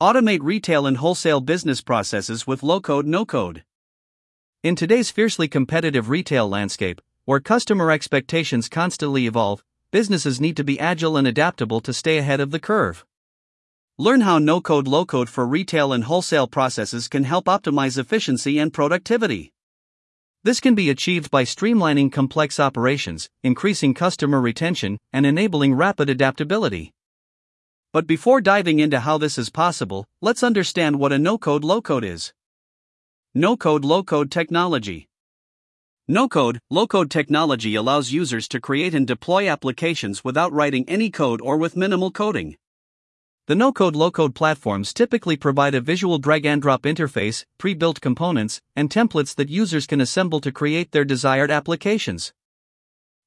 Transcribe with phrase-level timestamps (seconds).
[0.00, 3.64] Automate retail and wholesale business processes with low code, no code.
[4.62, 10.78] In today's fiercely competitive retail landscape, where customer expectations constantly evolve, businesses need to be
[10.78, 13.04] agile and adaptable to stay ahead of the curve.
[13.98, 18.56] Learn how no code, low code for retail and wholesale processes can help optimize efficiency
[18.60, 19.52] and productivity.
[20.44, 26.92] This can be achieved by streamlining complex operations, increasing customer retention, and enabling rapid adaptability.
[27.90, 31.80] But before diving into how this is possible, let's understand what a no code low
[31.80, 32.34] code is.
[33.34, 35.08] No code low code technology.
[36.06, 41.10] No code low code technology allows users to create and deploy applications without writing any
[41.10, 42.56] code or with minimal coding.
[43.46, 47.72] The no code low code platforms typically provide a visual drag and drop interface, pre
[47.72, 52.34] built components, and templates that users can assemble to create their desired applications.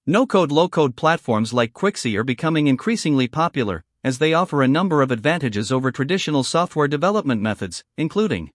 [0.05, 4.67] No code low code platforms like Quixy are becoming increasingly popular, as they offer a
[4.67, 8.51] number of advantages over traditional software development methods, including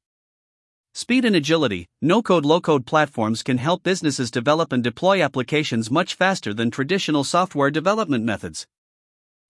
[0.94, 1.86] speed and agility.
[2.00, 6.70] No code low code platforms can help businesses develop and deploy applications much faster than
[6.70, 8.66] traditional software development methods.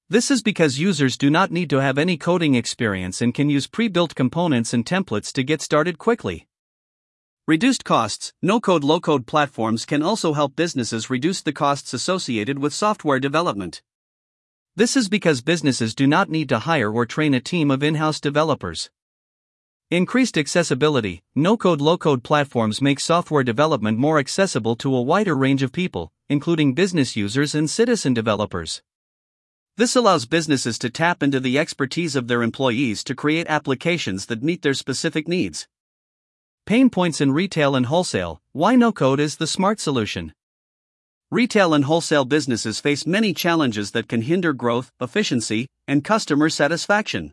[0.08, 3.66] This is because users do not need to have any coding experience and can use
[3.66, 6.46] pre built components and templates to get started quickly.
[7.48, 12.58] Reduced costs No code low code platforms can also help businesses reduce the costs associated
[12.58, 13.82] with software development.
[14.78, 17.94] This is because businesses do not need to hire or train a team of in
[17.94, 18.90] house developers.
[19.90, 25.34] Increased accessibility No code low code platforms make software development more accessible to a wider
[25.34, 28.82] range of people, including business users and citizen developers.
[29.78, 34.42] This allows businesses to tap into the expertise of their employees to create applications that
[34.42, 35.66] meet their specific needs.
[36.66, 40.34] Pain points in retail and wholesale Why no code is the smart solution?
[41.32, 47.32] Retail and wholesale businesses face many challenges that can hinder growth, efficiency, and customer satisfaction.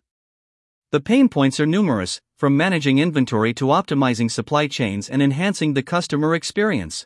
[0.89, 5.83] The pain points are numerous, from managing inventory to optimizing supply chains and enhancing the
[5.83, 7.05] customer experience.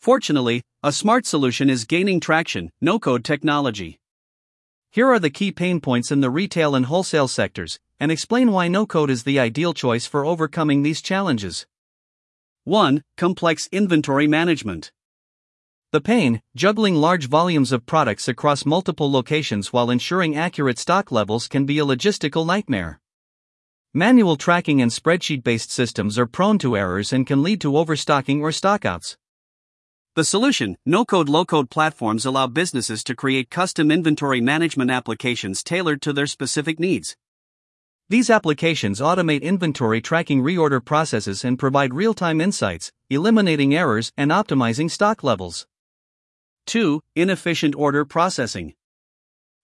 [0.00, 3.98] Fortunately, a smart solution is gaining traction no code technology.
[4.90, 8.66] Here are the key pain points in the retail and wholesale sectors, and explain why
[8.66, 11.66] no code is the ideal choice for overcoming these challenges.
[12.64, 13.04] 1.
[13.18, 14.90] Complex inventory management.
[15.92, 21.48] The pain, juggling large volumes of products across multiple locations while ensuring accurate stock levels
[21.48, 22.98] can be a logistical nightmare.
[23.92, 28.40] Manual tracking and spreadsheet based systems are prone to errors and can lead to overstocking
[28.40, 29.18] or stockouts.
[30.16, 35.62] The solution no code low code platforms allow businesses to create custom inventory management applications
[35.62, 37.18] tailored to their specific needs.
[38.08, 44.30] These applications automate inventory tracking reorder processes and provide real time insights, eliminating errors and
[44.30, 45.66] optimizing stock levels.
[46.66, 47.00] 2.
[47.16, 48.74] Inefficient order processing.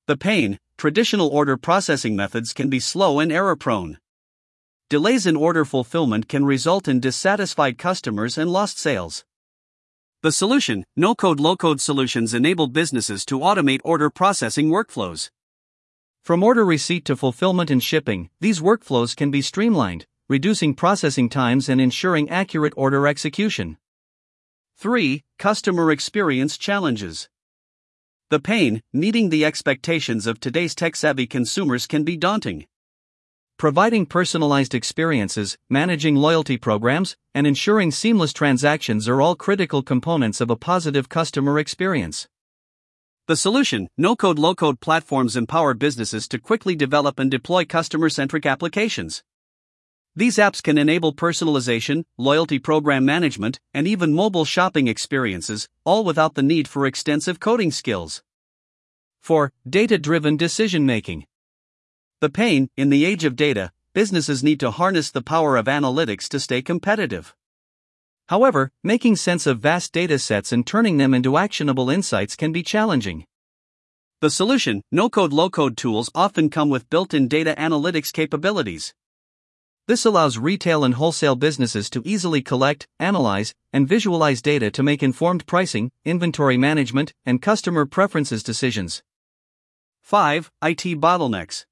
[0.06, 3.98] The pain traditional order processing methods can be slow and error prone.
[4.88, 9.24] Delays in order fulfillment can result in dissatisfied customers and lost sales.
[10.22, 15.30] The solution no code low code solutions enable businesses to automate order processing workflows.
[16.24, 21.68] From order receipt to fulfillment and shipping, these workflows can be streamlined, reducing processing times
[21.68, 23.78] and ensuring accurate order execution.
[24.80, 25.24] 3.
[25.40, 27.28] Customer experience challenges.
[28.30, 32.64] The pain, meeting the expectations of today's tech savvy consumers can be daunting.
[33.56, 40.48] Providing personalized experiences, managing loyalty programs, and ensuring seamless transactions are all critical components of
[40.48, 42.28] a positive customer experience.
[43.26, 48.08] The solution no code low code platforms empower businesses to quickly develop and deploy customer
[48.08, 49.24] centric applications.
[50.18, 56.34] These apps can enable personalization, loyalty program management, and even mobile shopping experiences, all without
[56.34, 58.24] the need for extensive coding skills.
[59.22, 59.52] 4.
[59.70, 61.24] Data driven decision making.
[62.20, 66.26] The pain, in the age of data, businesses need to harness the power of analytics
[66.30, 67.36] to stay competitive.
[68.28, 72.64] However, making sense of vast data sets and turning them into actionable insights can be
[72.64, 73.24] challenging.
[74.20, 78.94] The solution, no code low code tools often come with built in data analytics capabilities.
[79.88, 85.02] This allows retail and wholesale businesses to easily collect, analyze, and visualize data to make
[85.02, 89.02] informed pricing, inventory management, and customer preferences decisions.
[90.02, 90.50] 5.
[90.62, 91.64] IT bottlenecks.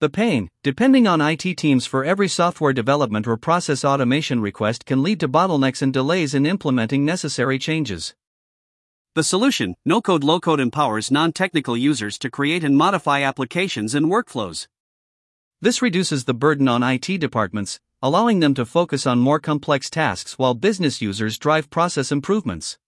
[0.00, 5.00] The pain, depending on IT teams for every software development or process automation request, can
[5.00, 8.16] lead to bottlenecks and delays in implementing necessary changes.
[9.14, 13.94] The solution, no code low code empowers non technical users to create and modify applications
[13.94, 14.66] and workflows.
[15.62, 20.36] This reduces the burden on IT departments, allowing them to focus on more complex tasks
[20.36, 22.78] while business users drive process improvements.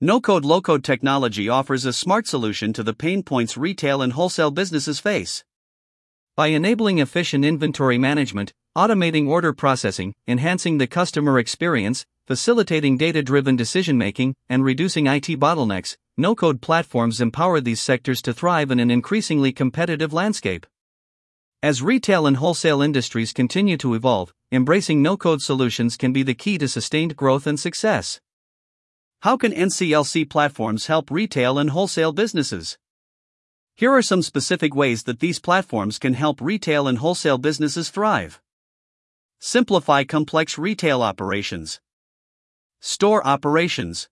[0.00, 4.14] No code low code technology offers a smart solution to the pain points retail and
[4.14, 5.44] wholesale businesses face.
[6.34, 13.54] By enabling efficient inventory management, automating order processing, enhancing the customer experience, facilitating data driven
[13.54, 18.80] decision making, and reducing IT bottlenecks, no code platforms empower these sectors to thrive in
[18.80, 20.66] an increasingly competitive landscape.
[21.62, 26.34] As retail and wholesale industries continue to evolve, embracing no code solutions can be the
[26.34, 28.20] key to sustained growth and success.
[29.20, 32.76] How can NCLC platforms help retail and wholesale businesses?
[33.74, 38.40] Here are some specific ways that these platforms can help retail and wholesale businesses thrive.
[39.38, 41.80] Simplify complex retail operations.
[42.80, 44.08] Store operations.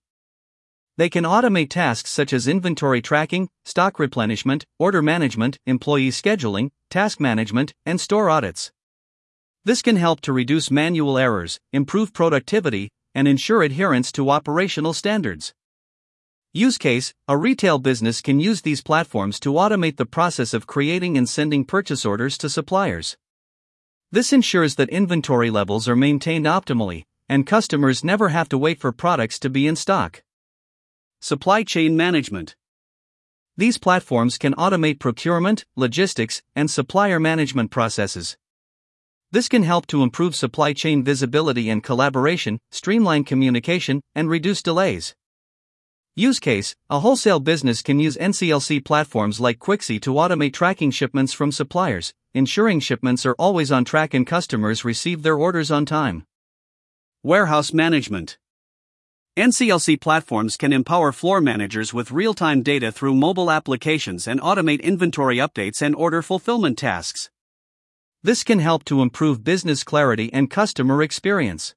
[0.97, 7.19] They can automate tasks such as inventory tracking, stock replenishment, order management, employee scheduling, task
[7.19, 8.71] management, and store audits.
[9.65, 15.53] This can help to reduce manual errors, improve productivity, and ensure adherence to operational standards.
[16.53, 21.17] Use case A retail business can use these platforms to automate the process of creating
[21.17, 23.17] and sending purchase orders to suppliers.
[24.11, 28.93] This ensures that inventory levels are maintained optimally, and customers never have to wait for
[28.93, 30.21] products to be in stock.
[31.25, 32.55] Supply chain management.
[33.57, 38.37] These platforms can automate procurement, logistics, and supplier management processes.
[39.31, 45.15] This can help to improve supply chain visibility and collaboration, streamline communication, and reduce delays.
[46.15, 51.33] Use case A wholesale business can use NCLC platforms like Quixy to automate tracking shipments
[51.33, 56.27] from suppliers, ensuring shipments are always on track and customers receive their orders on time.
[57.23, 58.37] Warehouse management.
[59.37, 64.81] NCLC platforms can empower floor managers with real time data through mobile applications and automate
[64.81, 67.29] inventory updates and order fulfillment tasks.
[68.23, 71.75] This can help to improve business clarity and customer experience.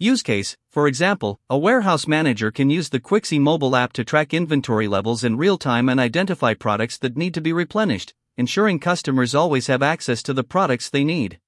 [0.00, 4.34] Use case For example, a warehouse manager can use the Quixy mobile app to track
[4.34, 9.32] inventory levels in real time and identify products that need to be replenished, ensuring customers
[9.32, 11.38] always have access to the products they need.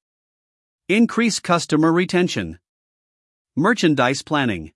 [0.89, 2.61] Increase customer retention.
[3.56, 4.73] Merchandise planning.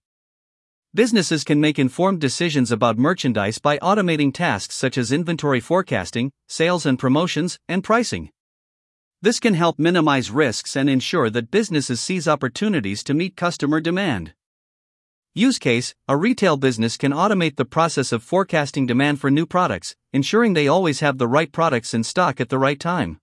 [0.96, 6.86] Businesses can make informed decisions about merchandise by automating tasks such as inventory forecasting, sales
[6.86, 8.30] and promotions, and pricing.
[9.20, 14.34] This can help minimize risks and ensure that businesses seize opportunities to meet customer demand.
[15.34, 19.96] Use case A retail business can automate the process of forecasting demand for new products,
[20.12, 23.18] ensuring they always have the right products in stock at the right time.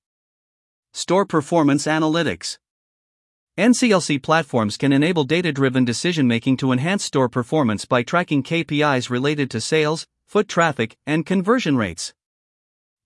[0.91, 2.57] Store Performance Analytics
[3.57, 9.09] NCLC platforms can enable data driven decision making to enhance store performance by tracking KPIs
[9.09, 12.13] related to sales, foot traffic, and conversion rates.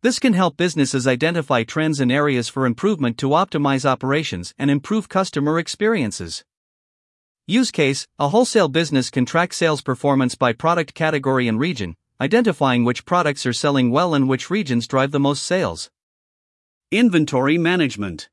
[0.04, 5.10] This can help businesses identify trends and areas for improvement to optimize operations and improve
[5.10, 6.44] customer experiences.
[7.48, 12.84] Use case A wholesale business can track sales performance by product category and region, identifying
[12.84, 15.90] which products are selling well and which regions drive the most sales.
[16.92, 18.30] Inventory management.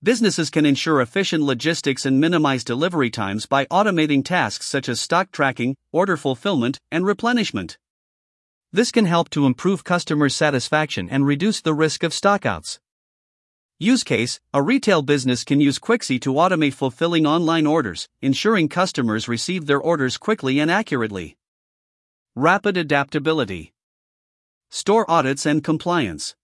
[0.00, 5.32] Businesses can ensure efficient logistics and minimize delivery times by automating tasks such as stock
[5.32, 7.78] tracking, order fulfillment, and replenishment.
[8.72, 12.78] This can help to improve customer satisfaction and reduce the risk of stockouts.
[13.80, 19.26] Use case A retail business can use Quixy to automate fulfilling online orders, ensuring customers
[19.26, 21.36] receive their orders quickly and accurately.
[22.36, 23.72] Rapid adaptability.
[24.70, 26.36] Store audits and compliance.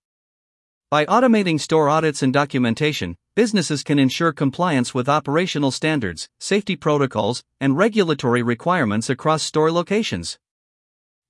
[0.90, 7.42] By automating store audits and documentation, businesses can ensure compliance with operational standards, safety protocols,
[7.60, 10.38] and regulatory requirements across store locations.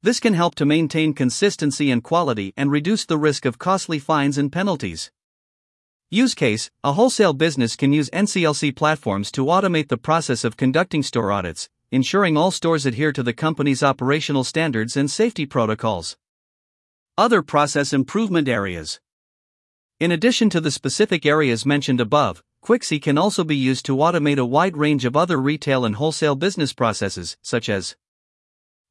[0.02, 4.36] This can help to maintain consistency and quality and reduce the risk of costly fines
[4.36, 5.10] and penalties.
[6.10, 11.02] Use case A wholesale business can use NCLC platforms to automate the process of conducting
[11.02, 16.18] store audits, ensuring all stores adhere to the company's operational standards and safety protocols.
[17.16, 19.00] Other process improvement areas.
[20.00, 24.38] In addition to the specific areas mentioned above, Quixy can also be used to automate
[24.38, 27.94] a wide range of other retail and wholesale business processes, such as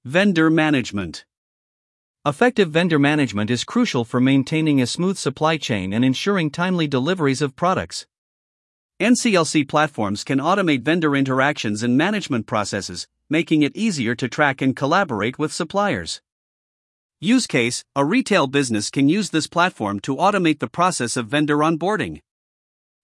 [0.05, 1.25] vendor management.
[2.25, 7.41] Effective vendor management is crucial for maintaining a smooth supply chain and ensuring timely deliveries
[7.41, 8.07] of products.
[9.01, 14.73] NCLC platforms can automate vendor interactions and management processes, making it easier to track and
[14.73, 16.21] collaborate with suppliers.
[17.25, 21.59] Use case A retail business can use this platform to automate the process of vendor
[21.59, 22.19] onboarding.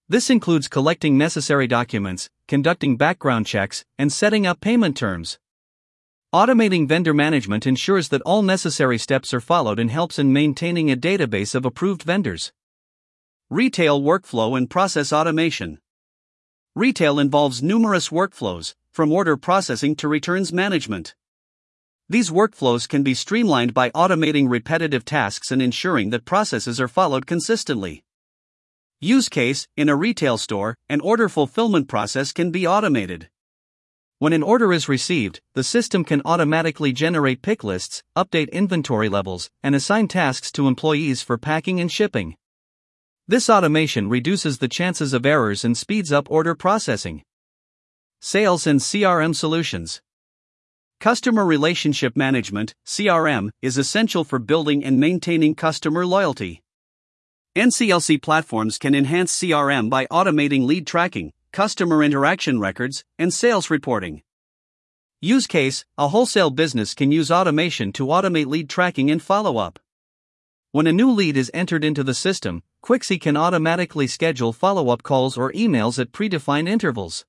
[0.09, 5.39] This includes collecting necessary documents, conducting background checks, and setting up payment terms.
[6.35, 10.97] Automating vendor management ensures that all necessary steps are followed and helps in maintaining a
[10.97, 12.51] database of approved vendors.
[13.49, 15.79] Retail workflow and process automation.
[16.75, 21.15] Retail involves numerous workflows, from order processing to returns management.
[22.11, 27.27] These workflows can be streamlined by automating repetitive tasks and ensuring that processes are followed
[27.27, 28.03] consistently.
[28.99, 33.29] Use case In a retail store, an order fulfillment process can be automated.
[34.17, 39.51] When an order is received, the system can automatically generate pick lists, update inventory levels,
[39.61, 42.35] and assign tasks to employees for packing and shipping.
[43.27, 47.21] This automation reduces the chances of errors and speeds up order processing.
[48.19, 50.01] Sales and CRM solutions.
[51.00, 56.62] Customer Relationship Management, CRM, is essential for building and maintaining customer loyalty.
[57.56, 64.24] NCLC platforms can enhance CRM by automating lead tracking, customer interaction records, and sales reporting.
[65.22, 69.79] Use case A wholesale business can use automation to automate lead tracking and follow up.
[70.74, 75.03] When a new lead is entered into the system, Quixy can automatically schedule follow up
[75.03, 77.25] calls or emails at predefined intervals.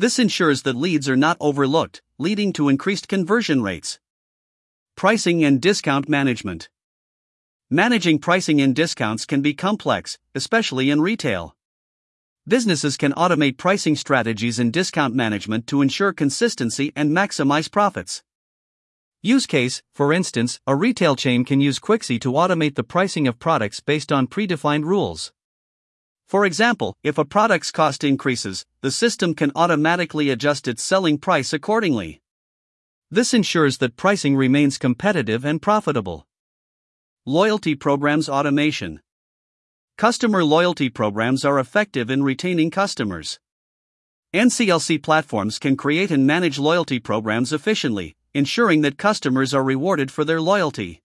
[0.00, 3.98] This ensures that leads are not overlooked, leading to increased conversion rates.
[4.94, 6.68] Pricing and discount management.
[7.68, 11.56] Managing pricing and discounts can be complex, especially in retail.
[12.46, 18.22] Businesses can automate pricing strategies and discount management to ensure consistency and maximize profits.
[19.20, 23.40] Use case For instance, a retail chain can use Quixy to automate the pricing of
[23.40, 25.32] products based on predefined rules.
[26.28, 31.54] For example, if a product's cost increases, the system can automatically adjust its selling price
[31.54, 32.20] accordingly.
[33.10, 36.26] This ensures that pricing remains competitive and profitable.
[37.24, 39.00] Loyalty Programs Automation
[39.96, 43.40] Customer loyalty programs are effective in retaining customers.
[44.34, 50.26] NCLC platforms can create and manage loyalty programs efficiently, ensuring that customers are rewarded for
[50.26, 51.00] their loyalty.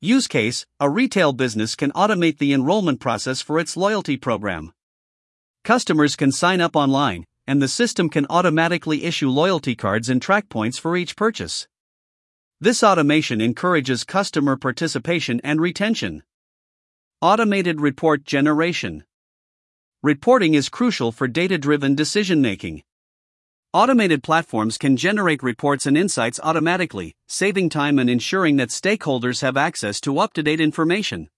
[0.00, 4.72] Use case A retail business can automate the enrollment process for its loyalty program.
[5.64, 10.48] Customers can sign up online, and the system can automatically issue loyalty cards and track
[10.48, 11.66] points for each purchase.
[12.60, 16.22] This automation encourages customer participation and retention.
[17.20, 19.02] Automated report generation.
[20.04, 22.84] Reporting is crucial for data driven decision making.
[23.78, 29.56] Automated platforms can generate reports and insights automatically, saving time and ensuring that stakeholders have
[29.56, 31.28] access to up to date information.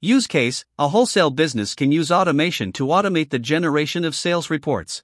[0.00, 5.02] Use case A wholesale business can use automation to automate the generation of sales reports.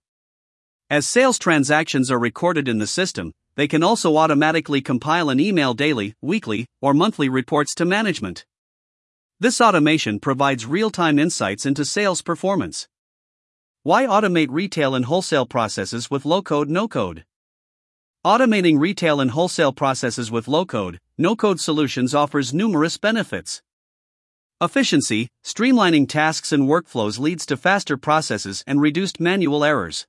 [0.89, 5.75] As sales transactions are recorded in the system, they can also automatically compile and email
[5.75, 8.47] daily, weekly, or monthly reports to management.
[9.39, 12.89] This automation provides real time insights into sales performance.
[13.85, 17.25] Why automate retail and wholesale processes with low code, no code?
[18.27, 23.63] Automating retail and wholesale processes with low code, no code solutions offers numerous benefits.
[24.61, 30.09] Efficiency, streamlining tasks and workflows leads to faster processes and reduced manual errors.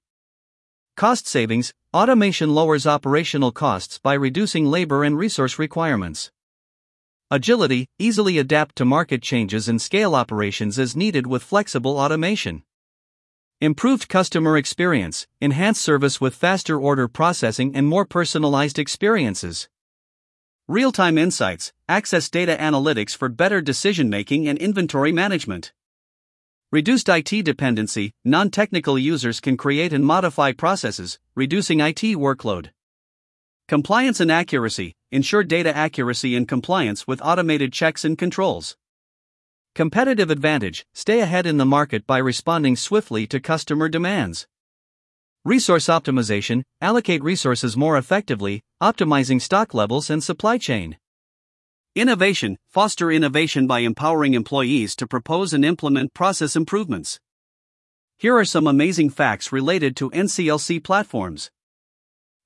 [0.97, 6.31] Cost savings, automation lowers operational costs by reducing labor and resource requirements.
[7.29, 12.63] Agility, easily adapt to market changes and scale operations as needed with flexible automation.
[13.61, 19.67] Improved customer experience, enhanced service with faster order processing and more personalized experiences.
[20.69, 25.73] Real time insights, access data analytics for better decision making and inventory management.
[26.71, 32.69] Reduced IT dependency, non technical users can create and modify processes, reducing IT workload.
[33.67, 38.77] Compliance and accuracy, ensure data accuracy and compliance with automated checks and controls.
[39.75, 44.47] Competitive advantage stay ahead in the market by responding swiftly to customer demands.
[45.45, 50.97] Resource optimization allocate resources more effectively, optimizing stock levels and supply chain.
[51.95, 57.19] Innovation foster innovation by empowering employees to propose and implement process improvements.
[58.17, 61.51] Here are some amazing facts related to NCLC platforms.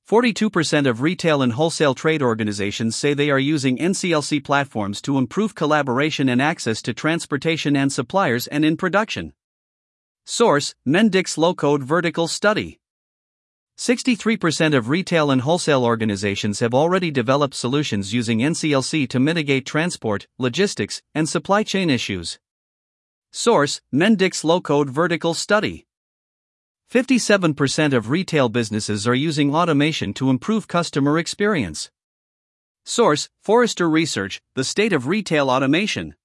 [0.08, 5.56] 42% of retail and wholesale trade organizations say they are using NCLC platforms to improve
[5.56, 9.32] collaboration and access to transportation and suppliers and in production.
[10.26, 12.82] Source Mendix Low Code Vertical Study.
[13.78, 20.28] 63% of retail and wholesale organizations have already developed solutions using NCLC to mitigate transport,
[20.38, 22.40] logistics, and supply chain issues.
[23.32, 25.88] Source Mendix Low Code Vertical Study.
[26.92, 31.92] 57% of retail businesses are using automation to improve customer experience.
[32.86, 36.16] Source Forrester Research The State of Retail Automation.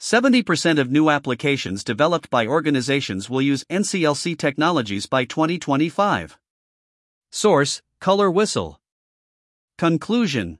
[0.00, 6.38] 70% of new applications developed by organizations will use NCLC technologies by 2025.
[7.30, 8.80] Source Color Whistle.
[9.76, 10.59] Conclusion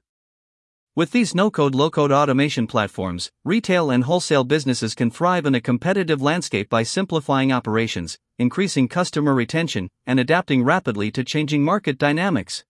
[0.93, 5.55] with these no code low code automation platforms, retail and wholesale businesses can thrive in
[5.55, 11.97] a competitive landscape by simplifying operations, increasing customer retention, and adapting rapidly to changing market
[11.97, 12.65] dynamics.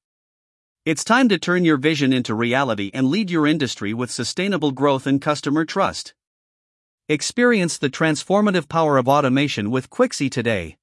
[0.85, 5.07] It's time to turn your vision into reality and lead your industry with sustainable growth
[5.07, 6.13] and customer trust.
[7.09, 10.77] Experience the transformative power of automation with Quixy today.